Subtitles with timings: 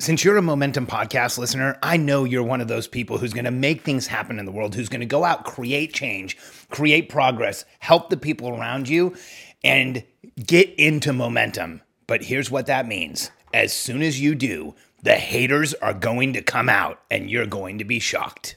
[0.00, 3.44] Since you're a Momentum podcast listener, I know you're one of those people who's going
[3.44, 6.38] to make things happen in the world, who's going to go out, create change,
[6.70, 9.14] create progress, help the people around you,
[9.62, 10.02] and
[10.42, 11.82] get into momentum.
[12.06, 16.40] But here's what that means as soon as you do, the haters are going to
[16.40, 18.56] come out and you're going to be shocked.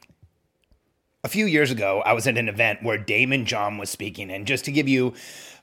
[1.23, 4.31] A few years ago, I was at an event where Daymond John was speaking.
[4.31, 5.13] And just to give you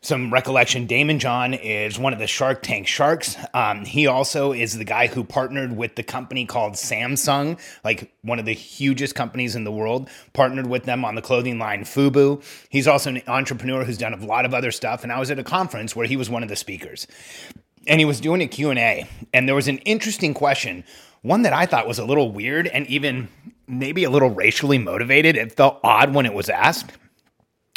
[0.01, 3.37] some recollection, Daymond John is one of the Shark Tank sharks.
[3.53, 8.39] Um, he also is the guy who partnered with the company called Samsung, like one
[8.39, 12.41] of the hugest companies in the world, partnered with them on the clothing line Fubu.
[12.69, 15.03] He's also an entrepreneur who's done a lot of other stuff.
[15.03, 17.09] And I was at a conference where he was one of the speakers.
[17.89, 19.09] And he was doing a Q&A.
[19.35, 20.85] And there was an interesting question,
[21.23, 23.29] one that I thought was a little weird and even
[23.69, 25.37] maybe a little racially motivated.
[25.37, 26.93] It felt odd when it was asked.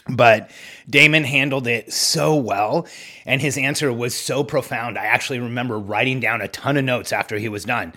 [0.10, 0.50] But
[0.90, 2.88] Daymond handled it so well,
[3.26, 4.98] and his answer was so profound.
[4.98, 7.94] I actually remember writing down a ton of notes after he was done.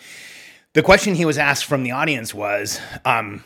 [0.74, 3.42] The question he was asked from the audience was, um,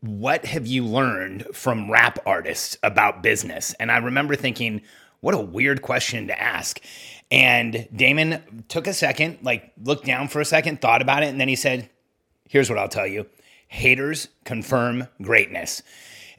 [0.00, 3.74] What have you learned from rap artists about business?
[3.78, 4.82] And I remember thinking,
[5.20, 6.80] What a weird question to ask.
[7.30, 11.40] And Daymond took a second, like looked down for a second, thought about it, and
[11.40, 11.88] then he said,
[12.48, 13.26] Here's what I'll tell you
[13.70, 15.82] haters confirm greatness.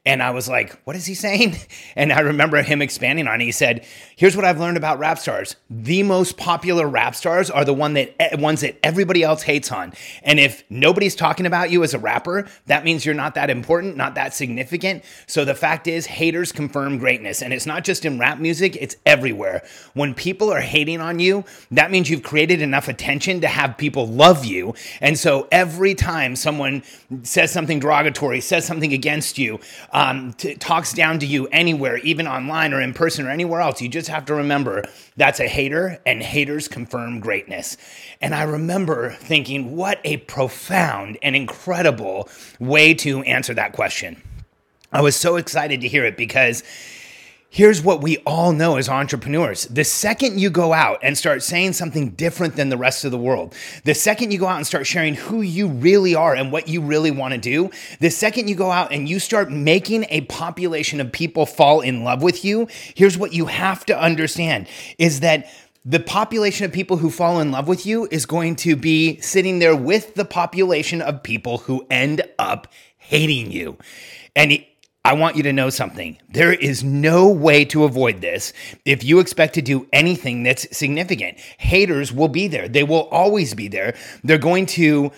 [0.03, 1.55] And I was like, what is he saying?
[1.93, 3.45] And I remember him expanding on it.
[3.45, 3.85] He said,
[4.15, 5.57] here's what I've learned about rap stars.
[5.69, 9.93] The most popular rap stars are the one that ones that everybody else hates on.
[10.23, 13.97] And if nobody's talking about you as a rapper, that means you're not that important,
[13.97, 15.03] not that significant.
[15.27, 17.41] So the fact is haters confirm greatness.
[17.41, 19.63] And it's not just in rap music, it's everywhere.
[19.93, 24.07] When people are hating on you, that means you've created enough attention to have people
[24.07, 24.75] love you.
[25.01, 26.83] And so every time someone
[27.23, 29.59] says something derogatory, says something against you,
[29.91, 33.81] um, t- talks down to you anywhere, even online or in person or anywhere else,
[33.81, 34.83] you just have to remember
[35.17, 37.77] that's a hater, and haters confirm greatness.
[38.21, 42.29] And I remember thinking, what a profound and incredible
[42.59, 44.21] way to answer that question.
[44.93, 46.63] I was so excited to hear it because
[47.53, 49.65] Here's what we all know as entrepreneurs.
[49.65, 53.17] The second you go out and start saying something different than the rest of the
[53.17, 53.53] world,
[53.83, 56.79] the second you go out and start sharing who you really are and what you
[56.79, 57.69] really want to do,
[57.99, 62.05] the second you go out and you start making a population of people fall in
[62.05, 64.65] love with you, here's what you have to understand
[64.97, 65.51] is that
[65.83, 69.59] the population of people who fall in love with you is going to be sitting
[69.59, 73.77] there with the population of people who end up hating you.
[74.37, 74.53] And
[75.03, 76.17] I want you to know something.
[76.29, 78.53] There is no way to avoid this
[78.85, 81.39] if you expect to do anything that's significant.
[81.57, 83.95] Haters will be there, they will always be there.
[84.23, 85.11] They're going to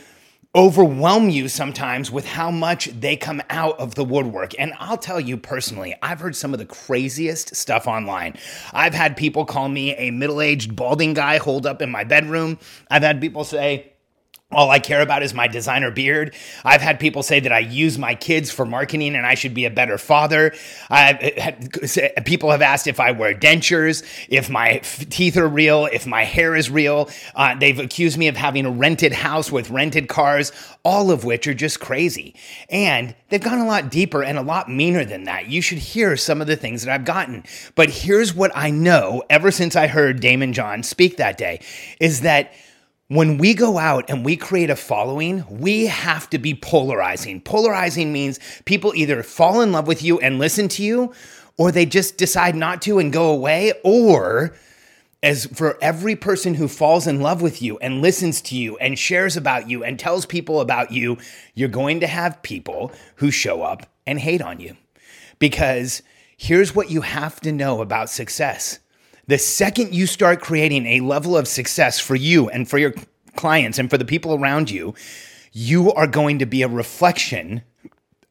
[0.56, 4.54] overwhelm you sometimes with how much they come out of the woodwork.
[4.60, 8.38] And I'll tell you personally, I've heard some of the craziest stuff online.
[8.72, 12.60] I've had people call me a middle aged balding guy holed up in my bedroom.
[12.92, 13.93] I've had people say,
[14.56, 16.36] all I care about is my designer beard.
[16.64, 19.66] I've had people say that I use my kids for marketing and I should be
[19.66, 20.53] a better father.
[20.90, 21.69] Had,
[22.25, 24.78] people have asked if I wear dentures, if my
[25.10, 27.10] teeth are real, if my hair is real.
[27.36, 30.51] Uh, they've accused me of having a rented house with rented cars,
[30.83, 32.36] all of which are just crazy.
[32.69, 35.48] And they've gone a lot deeper and a lot meaner than that.
[35.48, 37.44] You should hear some of the things that I've gotten.
[37.75, 41.62] But here's what I know ever since I heard Daymond John speak that day
[42.00, 42.54] is that
[43.15, 47.42] when we go out and we create a following, we have to be polarizing.
[47.42, 51.13] Polarizing means people either fall in love with you and listen to you,
[51.57, 54.56] or they just decide not to and go away, or
[55.21, 59.00] as for every person who falls in love with you and listens to you and
[59.00, 61.18] shares about you and tells people about you,
[61.54, 64.75] you're going to have people who show up and hate on you
[65.39, 66.01] because
[66.36, 68.80] here's what you have to know about success.
[69.28, 72.94] The second you start creating a level of success for you and for your
[73.36, 74.94] clients and for the people around you,
[75.54, 77.62] you are going to be a reflection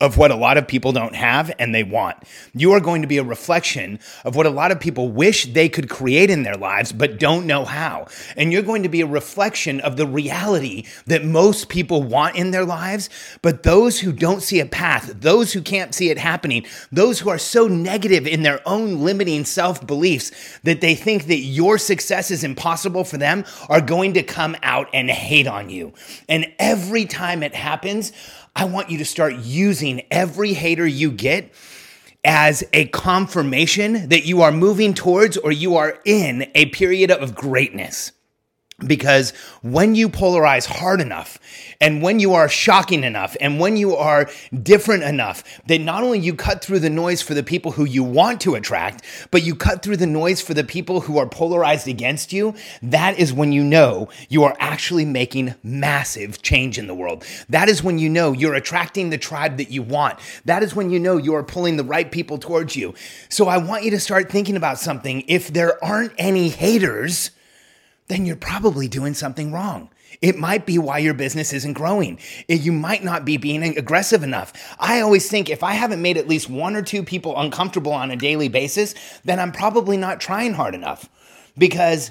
[0.03, 2.17] of what a lot of people don't have and they want.
[2.53, 5.69] You are going to be a reflection of what a lot of people wish they
[5.69, 8.09] could create in their lives but don't know how.
[8.37, 12.51] And you're going to be a reflection of the reality that most people want in
[12.51, 13.09] their lives,
[13.43, 17.31] but those who don't see a path, those who can't see it happening, those who
[17.31, 22.33] are so negative in their own limiting self beliefs that they think that your success
[22.33, 25.93] is impossible for them are going to come out and hate on you.
[26.29, 28.11] And every time it happens,
[28.55, 31.53] I want you to start using every hater you get
[32.25, 37.35] as a confirmation that you are moving towards or you are in a period of
[37.35, 38.13] greatness.
[38.79, 39.33] Because
[39.63, 41.39] when you polarize hard enough,
[41.81, 44.29] and when you are shocking enough, and when you are
[44.63, 48.03] different enough, that not only you cut through the noise for the people who you
[48.03, 51.87] want to attract, but you cut through the noise for the people who are polarized
[51.87, 56.95] against you, that is when you know you are actually making massive change in the
[56.95, 57.25] world.
[57.49, 60.19] That is when you know you're attracting the tribe that you want.
[60.45, 62.95] That is when you know you are pulling the right people towards you.
[63.29, 65.23] So I want you to start thinking about something.
[65.29, 67.31] If there aren't any haters,
[68.13, 69.89] then you're probably doing something wrong.
[70.21, 72.19] It might be why your business isn't growing.
[72.47, 74.53] You might not be being aggressive enough.
[74.79, 78.11] I always think if I haven't made at least one or two people uncomfortable on
[78.11, 78.95] a daily basis,
[79.25, 81.09] then I'm probably not trying hard enough.
[81.57, 82.11] Because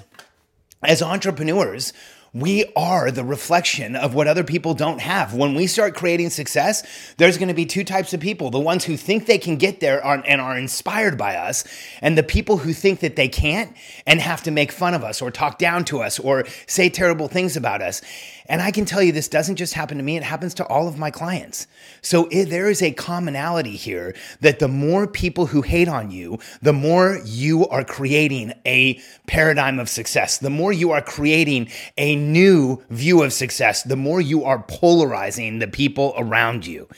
[0.82, 1.92] as entrepreneurs,
[2.34, 5.34] we are the reflection of what other people don't have.
[5.34, 6.82] When we start creating success,
[7.18, 9.80] there's going to be two types of people the ones who think they can get
[9.80, 11.64] there and are inspired by us,
[12.00, 13.76] and the people who think that they can't
[14.06, 17.28] and have to make fun of us or talk down to us or say terrible
[17.28, 18.00] things about us.
[18.46, 20.88] And I can tell you, this doesn't just happen to me, it happens to all
[20.88, 21.66] of my clients.
[22.00, 26.38] So it, there is a commonality here that the more people who hate on you,
[26.60, 32.16] the more you are creating a paradigm of success, the more you are creating a
[32.22, 36.88] new view of success, the more you are polarizing the people around you.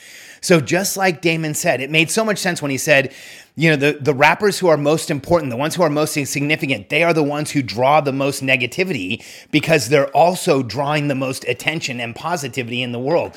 [0.41, 3.13] So just like Daymond said, it made so much sense when he said,
[3.55, 6.89] you know, the, the rappers who are most important, the ones who are most significant,
[6.89, 11.45] they are the ones who draw the most negativity because they're also drawing the most
[11.45, 13.35] attention and positivity in the world.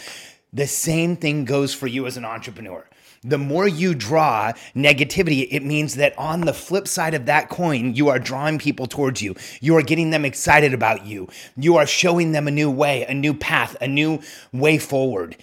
[0.53, 2.87] The same thing goes for you as an entrepreneur.
[3.23, 7.95] The more you draw negativity, it means that on the flip side of that coin,
[7.95, 9.35] you are drawing people towards you.
[9.61, 11.29] You are getting them excited about you.
[11.57, 14.21] You are showing them a new way, a new path, a new
[14.53, 15.37] way forward.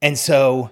[0.00, 0.70] And so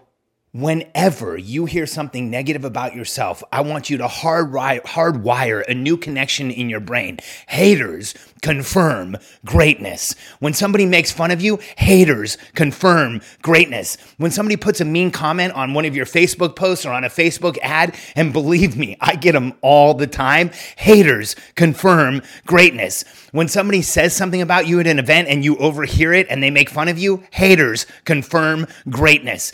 [0.52, 5.96] Whenever you hear something negative about yourself, I want you to hard hardwire a new
[5.96, 7.20] connection in your brain.
[7.46, 10.16] Haters confirm greatness.
[10.40, 13.96] When somebody makes fun of you, haters confirm greatness.
[14.16, 17.08] When somebody puts a mean comment on one of your Facebook posts or on a
[17.08, 23.04] Facebook ad, and believe me, I get them all the time, haters confirm greatness.
[23.30, 26.50] When somebody says something about you at an event and you overhear it and they
[26.50, 29.52] make fun of you, haters confirm greatness.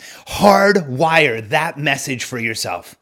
[0.87, 2.95] Hardwire that message for yourself.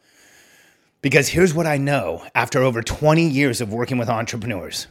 [1.02, 4.88] Because here's what I know after over 20 years of working with entrepreneurs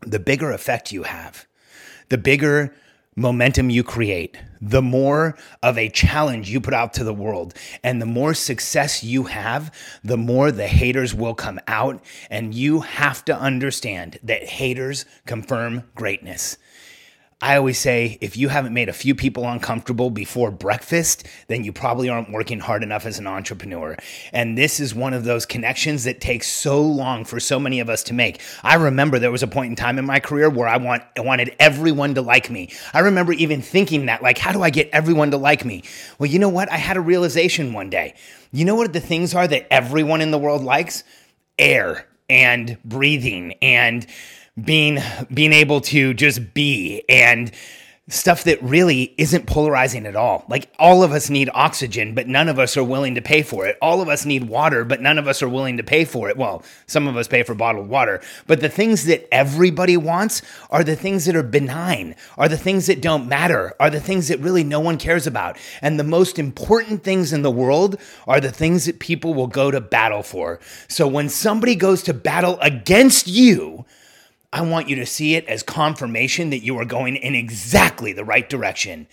[0.00, 1.44] the bigger effect you have,
[2.08, 2.72] the bigger
[3.16, 7.52] momentum you create, the more of a challenge you put out to the world,
[7.82, 12.00] and the more success you have, the more the haters will come out.
[12.30, 16.58] And you have to understand that haters confirm greatness.
[17.40, 21.72] I always say if you haven't made a few people uncomfortable before breakfast, then you
[21.72, 23.96] probably aren't working hard enough as an entrepreneur.
[24.32, 27.88] And this is one of those connections that takes so long for so many of
[27.88, 28.40] us to make.
[28.64, 31.20] I remember there was a point in time in my career where I want I
[31.20, 32.72] wanted everyone to like me.
[32.92, 35.84] I remember even thinking that like how do I get everyone to like me?
[36.18, 36.72] Well, you know what?
[36.72, 38.14] I had a realization one day.
[38.50, 41.04] You know what the things are that everyone in the world likes?
[41.56, 44.06] Air and breathing and
[44.64, 44.98] being
[45.32, 47.52] being able to just be and
[48.10, 50.44] stuff that really isn't polarizing at all.
[50.48, 53.66] Like all of us need oxygen, but none of us are willing to pay for
[53.66, 53.76] it.
[53.82, 56.36] All of us need water, but none of us are willing to pay for it.
[56.36, 60.82] Well, some of us pay for bottled water, but the things that everybody wants are
[60.82, 64.40] the things that are benign, are the things that don't matter, are the things that
[64.40, 65.58] really no one cares about.
[65.82, 69.70] And the most important things in the world are the things that people will go
[69.70, 70.60] to battle for.
[70.88, 73.84] So when somebody goes to battle against you,
[74.52, 78.24] I want you to see it as confirmation that you are going in exactly the
[78.24, 79.06] right direction.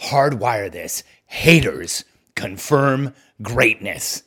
[0.00, 1.02] Hardwire this.
[1.26, 2.04] Haters
[2.36, 4.22] confirm greatness.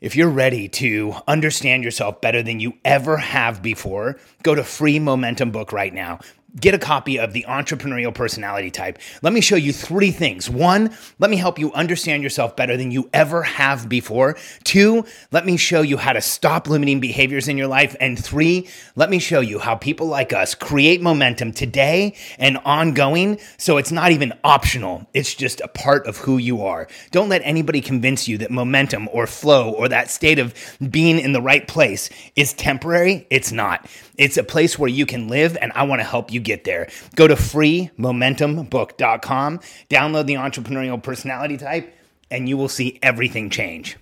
[0.00, 4.98] If you're ready to understand yourself better than you ever have before, go to Free
[4.98, 6.20] Momentum Book right now.
[6.58, 8.98] Get a copy of the entrepreneurial personality type.
[9.22, 10.48] Let me show you three things.
[10.48, 14.36] One, let me help you understand yourself better than you ever have before.
[14.62, 17.96] Two, let me show you how to stop limiting behaviors in your life.
[18.00, 23.40] And three, let me show you how people like us create momentum today and ongoing.
[23.58, 25.08] So it's not even optional.
[25.12, 26.86] It's just a part of who you are.
[27.10, 30.54] Don't let anybody convince you that momentum or flow or that state of
[30.90, 33.26] being in the right place is temporary.
[33.30, 33.88] It's not.
[34.16, 36.88] It's a place where you can live, and I want to help you get there.
[37.16, 39.60] Go to freemomentumbook.com,
[39.90, 41.92] download the entrepreneurial personality type,
[42.30, 43.96] and you will see everything change.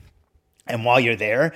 [0.67, 1.55] And while you're there,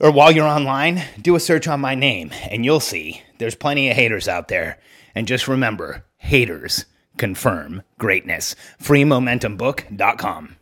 [0.00, 3.90] or while you're online, do a search on my name, and you'll see there's plenty
[3.90, 4.78] of haters out there.
[5.14, 6.84] And just remember haters
[7.16, 8.54] confirm greatness.
[8.80, 10.57] FreeMomentumBook.com.